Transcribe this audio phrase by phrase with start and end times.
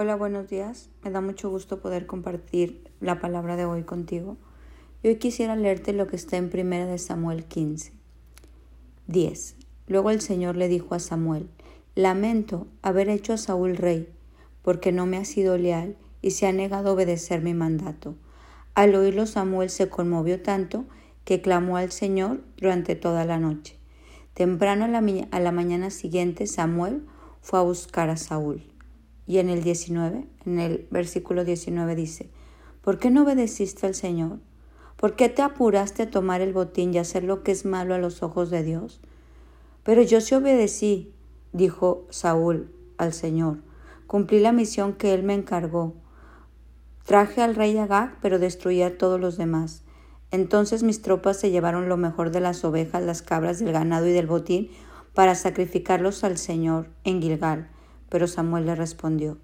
[0.00, 0.90] Hola, buenos días.
[1.02, 4.36] Me da mucho gusto poder compartir la palabra de hoy contigo.
[5.02, 7.90] Y hoy quisiera leerte lo que está en 1 de Samuel 15.
[9.08, 9.56] 10.
[9.88, 11.50] Luego el Señor le dijo a Samuel,
[11.96, 14.08] Lamento haber hecho a Saúl rey,
[14.62, 18.14] porque no me ha sido leal y se ha negado a obedecer mi mandato.
[18.76, 20.84] Al oírlo Samuel se conmovió tanto
[21.24, 23.76] que clamó al Señor durante toda la noche.
[24.32, 25.02] Temprano a la,
[25.32, 27.04] a la mañana siguiente Samuel
[27.40, 28.62] fue a buscar a Saúl.
[29.28, 32.30] Y en el 19, en el versículo 19 dice,
[32.80, 34.38] ¿por qué no obedeciste al Señor?
[34.96, 37.98] ¿Por qué te apuraste a tomar el botín y hacer lo que es malo a
[37.98, 39.02] los ojos de Dios?
[39.82, 41.12] Pero yo sí obedecí,
[41.52, 43.58] dijo Saúl al Señor.
[44.06, 45.92] Cumplí la misión que él me encargó.
[47.04, 49.82] Traje al rey Agag, pero destruí a todos los demás.
[50.30, 54.12] Entonces mis tropas se llevaron lo mejor de las ovejas, las cabras, del ganado y
[54.12, 54.70] del botín
[55.12, 57.68] para sacrificarlos al Señor en Gilgal.
[58.08, 59.38] Pero Samuel le respondió,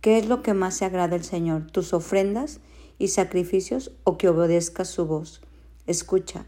[0.00, 2.60] ¿qué es lo que más se agrada al Señor, tus ofrendas
[2.98, 5.40] y sacrificios o que obedezcas su voz?
[5.86, 6.46] Escucha,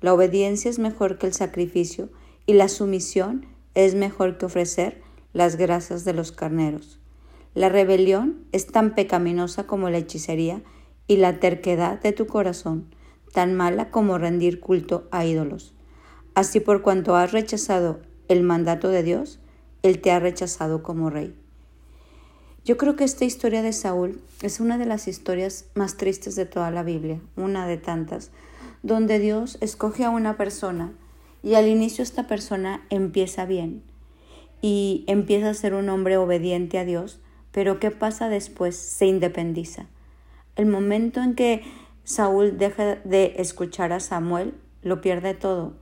[0.00, 2.10] la obediencia es mejor que el sacrificio
[2.46, 7.00] y la sumisión es mejor que ofrecer las grasas de los carneros.
[7.54, 10.62] La rebelión es tan pecaminosa como la hechicería
[11.06, 12.86] y la terquedad de tu corazón,
[13.32, 15.74] tan mala como rendir culto a ídolos.
[16.34, 19.40] Así por cuanto has rechazado el mandato de Dios,
[19.84, 21.34] él te ha rechazado como rey.
[22.64, 26.46] Yo creo que esta historia de Saúl es una de las historias más tristes de
[26.46, 28.30] toda la Biblia, una de tantas,
[28.82, 30.92] donde Dios escoge a una persona
[31.42, 33.82] y al inicio esta persona empieza bien
[34.62, 37.20] y empieza a ser un hombre obediente a Dios,
[37.52, 38.76] pero ¿qué pasa después?
[38.76, 39.84] Se independiza.
[40.56, 41.62] El momento en que
[42.04, 45.74] Saúl deja de escuchar a Samuel, lo pierde todo.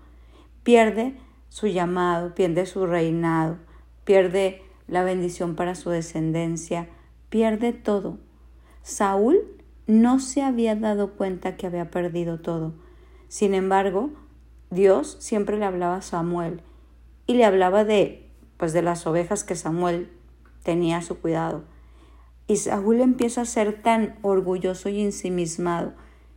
[0.65, 1.15] Pierde
[1.49, 3.59] su llamado, pierde su reinado,
[4.05, 6.89] pierde la bendición para su descendencia,
[7.29, 8.19] pierde todo.
[8.83, 9.41] Saúl
[9.87, 12.75] no se había dado cuenta que había perdido todo.
[13.29, 14.11] Sin embargo,
[14.71, 16.63] Dios siempre le hablaba a Samuel
[17.27, 20.09] y le hablaba de pues de las ovejas que Samuel
[20.63, 21.65] tenía a su cuidado.
[22.47, 25.95] Y Saúl empieza a ser tan orgulloso y ensimismado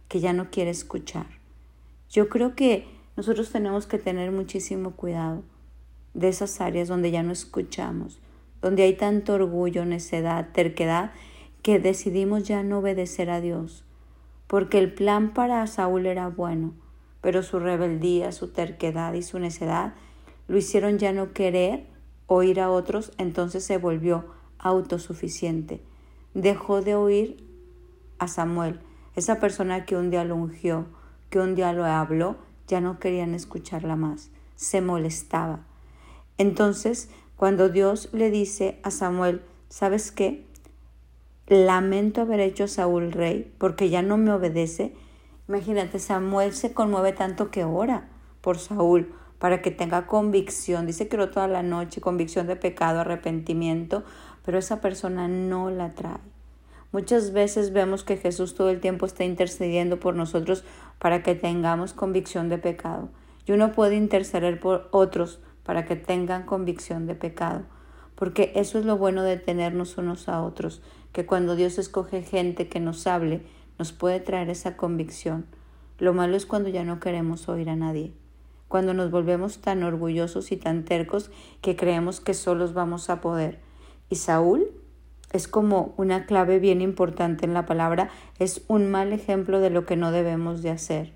[0.07, 1.27] que ya no quiere escuchar.
[2.09, 5.43] Yo creo que nosotros tenemos que tener muchísimo cuidado
[6.15, 8.19] de esas áreas donde ya no escuchamos,
[8.61, 11.11] donde hay tanto orgullo, necedad, terquedad,
[11.61, 13.83] que decidimos ya no obedecer a Dios,
[14.47, 16.73] porque el plan para Saúl era bueno,
[17.21, 19.93] pero su rebeldía, su terquedad y su necedad
[20.47, 21.85] lo hicieron ya no querer
[22.27, 24.25] oír a otros, entonces se volvió
[24.59, 25.81] autosuficiente.
[26.33, 27.43] Dejó de oír
[28.19, 28.79] a Samuel,
[29.15, 30.85] esa persona que un día lo ungió,
[31.29, 32.37] que un día lo habló,
[32.67, 35.65] ya no querían escucharla más, se molestaba.
[36.37, 40.45] Entonces, cuando Dios le dice a Samuel, ¿sabes qué?
[41.47, 44.93] Lamento haber hecho a Saúl rey porque ya no me obedece.
[45.47, 48.09] Imagínate, Samuel se conmueve tanto que ora
[48.41, 50.87] por Saúl para que tenga convicción.
[50.87, 54.03] Dice que oró toda la noche, convicción de pecado, arrepentimiento,
[54.43, 56.19] pero esa persona no la trae.
[56.91, 60.63] Muchas veces vemos que Jesús todo el tiempo está intercediendo por nosotros
[60.97, 63.09] para que tengamos convicción de pecado.
[63.45, 67.63] Y uno puede interceder por otros para que tengan convicción de pecado.
[68.15, 70.81] Porque eso es lo bueno de tenernos unos a otros,
[71.11, 73.41] que cuando Dios escoge gente que nos hable,
[73.77, 75.45] nos puede traer esa convicción.
[75.97, 78.13] Lo malo es cuando ya no queremos oír a nadie,
[78.67, 81.31] cuando nos volvemos tan orgullosos y tan tercos
[81.61, 83.59] que creemos que solos vamos a poder.
[84.09, 84.67] Y Saúl
[85.31, 88.09] es como una clave bien importante en la palabra,
[88.39, 91.13] es un mal ejemplo de lo que no debemos de hacer.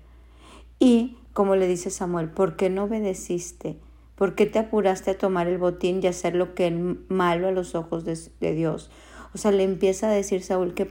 [0.78, 3.78] Y, como le dice Samuel, ¿por qué no obedeciste?
[4.20, 6.74] ¿Por qué te apuraste a tomar el botín y hacer lo que es
[7.08, 8.90] malo a los ojos de, Dios?
[9.34, 10.86] O sea, le empieza a decir Saúl, ¿qué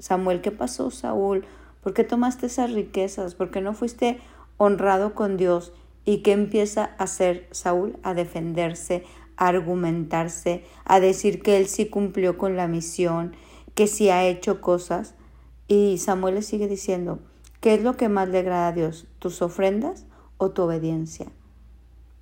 [0.00, 1.44] Samuel, ¿qué pasó, Saúl?
[1.84, 3.36] ¿Por qué tomaste esas riquezas?
[3.36, 4.18] ¿Por qué no fuiste
[4.56, 5.72] honrado con Dios?
[6.04, 7.96] ¿Y qué empieza a hacer Saúl?
[8.02, 9.04] A defenderse,
[9.36, 13.36] a argumentarse, a decir que él sí cumplió con la misión,
[13.76, 15.14] que sí ha hecho cosas.
[15.68, 17.20] Y Samuel le sigue diciendo,
[17.60, 19.06] ¿qué es lo que más le agrada a Dios?
[19.20, 20.06] ¿Tus ofrendas
[20.38, 21.28] o tu obediencia?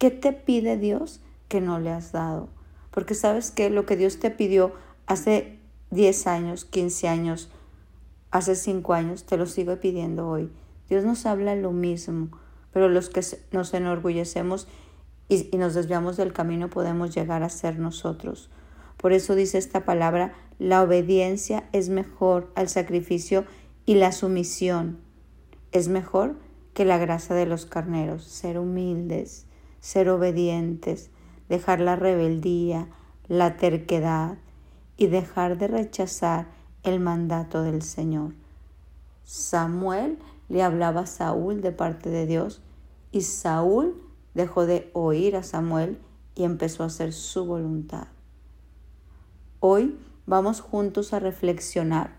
[0.03, 2.49] ¿Qué te pide Dios que no le has dado?
[2.91, 4.73] Porque sabes que lo que Dios te pidió
[5.07, 5.61] hace
[5.93, 7.51] 10 años, 15 años,
[8.33, 10.51] hace 5 años, te lo sigo pidiendo hoy.
[10.89, 12.37] Dios nos habla lo mismo,
[12.73, 14.67] pero los que nos enorgullecemos
[15.29, 18.51] y, y nos desviamos del camino podemos llegar a ser nosotros.
[18.97, 23.45] Por eso dice esta palabra, la obediencia es mejor al sacrificio
[23.87, 24.99] y la sumisión
[25.71, 26.35] es mejor
[26.75, 29.47] que la grasa de los carneros, ser humildes
[29.83, 31.11] ser obedientes,
[31.51, 32.89] dejar la rebeldía,
[33.29, 34.39] la terquedad
[34.97, 36.47] y dejar de rechazar
[36.85, 38.33] el mandato del Señor.
[39.25, 40.19] Samuel
[40.49, 42.63] le hablaba a Saúl de parte de Dios
[43.11, 44.01] y Saúl
[44.35, 45.99] dejó de oír a Samuel
[46.35, 48.07] y empezó a hacer su voluntad.
[49.61, 52.17] Hoy vamos juntos a reflexionar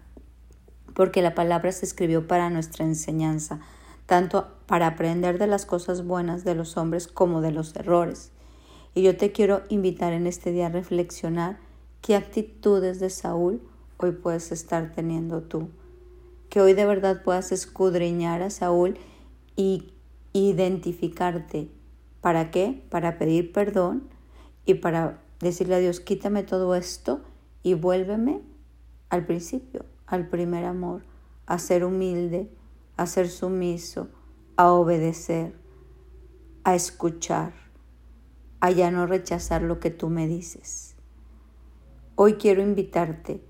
[0.93, 3.61] porque la palabra se escribió para nuestra enseñanza,
[4.13, 8.31] tanto para aprender de las cosas buenas de los hombres como de los errores.
[8.93, 11.57] Y yo te quiero invitar en este día a reflexionar
[12.01, 13.59] qué actitudes de Saúl
[13.97, 15.69] hoy puedes estar teniendo tú.
[16.49, 18.99] Que hoy de verdad puedas escudriñar a Saúl
[19.55, 19.91] y
[20.31, 21.71] identificarte.
[22.21, 22.83] ¿Para qué?
[22.91, 24.03] Para pedir perdón
[24.63, 27.21] y para decirle a Dios, quítame todo esto
[27.63, 28.41] y vuélveme
[29.09, 31.01] al principio, al primer amor,
[31.47, 32.51] a ser humilde,
[32.97, 34.09] a ser sumiso,
[34.55, 35.55] a obedecer,
[36.63, 37.53] a escuchar,
[38.59, 40.95] a ya no rechazar lo que tú me dices.
[42.15, 43.43] Hoy quiero invitarte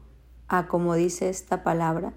[0.47, 2.13] a, como dice esta palabra,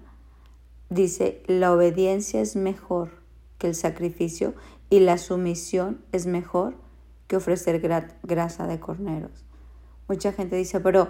[0.89, 3.21] dice, la obediencia es mejor
[3.57, 4.53] que el sacrificio
[4.89, 6.75] y la sumisión es mejor
[7.27, 7.81] que ofrecer
[8.23, 9.45] grasa de corneros.
[10.07, 11.09] Mucha gente dice, pero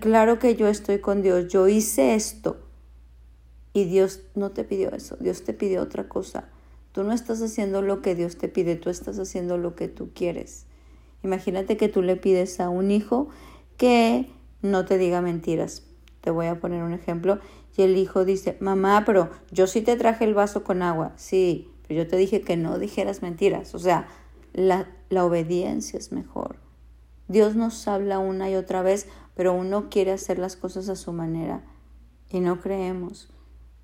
[0.00, 2.61] claro que yo estoy con Dios, yo hice esto.
[3.72, 6.48] Y Dios no te pidió eso, Dios te pidió otra cosa.
[6.92, 10.10] Tú no estás haciendo lo que Dios te pide, tú estás haciendo lo que tú
[10.14, 10.66] quieres.
[11.22, 13.28] Imagínate que tú le pides a un hijo
[13.78, 14.28] que
[14.60, 15.84] no te diga mentiras.
[16.20, 17.38] Te voy a poner un ejemplo.
[17.76, 21.12] Y el hijo dice, mamá, pero yo sí te traje el vaso con agua.
[21.16, 23.74] Sí, pero yo te dije que no dijeras mentiras.
[23.74, 24.06] O sea,
[24.52, 26.56] la, la obediencia es mejor.
[27.28, 31.12] Dios nos habla una y otra vez, pero uno quiere hacer las cosas a su
[31.12, 31.62] manera
[32.28, 33.30] y no creemos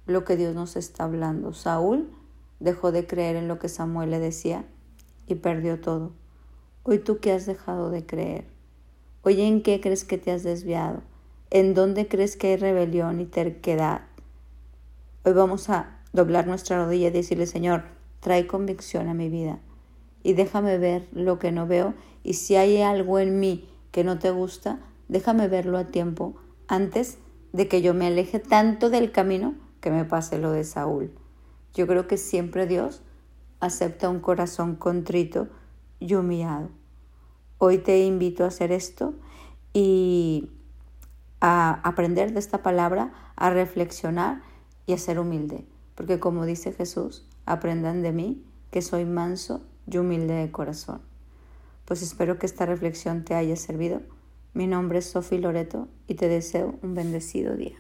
[0.09, 1.53] lo que Dios nos está hablando.
[1.53, 2.11] Saúl
[2.61, 4.65] dejó de creer en lo que Samuel le decía
[5.27, 6.13] y perdió todo.
[6.83, 8.47] Hoy tú qué has dejado de creer.
[9.23, 11.03] Hoy en qué crees que te has desviado.
[11.51, 14.01] ¿En dónde crees que hay rebelión y terquedad?
[15.25, 17.85] Hoy vamos a doblar nuestra rodilla y decirle, Señor,
[18.21, 19.61] trae convicción a mi vida
[20.23, 21.95] y déjame ver lo que no veo
[22.25, 26.35] y si hay algo en mí que no te gusta, déjame verlo a tiempo
[26.67, 27.19] antes
[27.53, 31.11] de que yo me aleje tanto del camino que me pase lo de Saúl.
[31.75, 33.03] Yo creo que siempre Dios
[33.61, 35.49] acepta un corazón contrito
[36.01, 36.71] y humillado.
[37.59, 39.15] Hoy te invito a hacer esto
[39.73, 40.51] y
[41.41, 44.43] a aprender de esta palabra, a reflexionar
[44.87, 45.67] y a ser humilde.
[45.95, 51.01] Porque como dice Jesús, aprendan de mí que soy manso y humilde de corazón.
[51.85, 54.03] Pues espero que esta reflexión te haya servido.
[54.53, 57.77] Mi nombre es Sofi Loreto y te deseo un bendecido día.